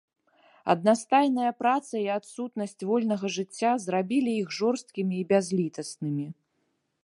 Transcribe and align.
Аднастайная 0.73 1.51
праца 1.61 1.93
і 1.99 2.07
адсутнасць 2.15 2.75
вольнага 2.91 3.31
жыцця 3.37 3.71
зрабілі 3.87 4.31
іх 4.41 4.47
жорсткімі 4.61 5.15
і 5.23 5.27
бязлітаснымі. 5.33 6.27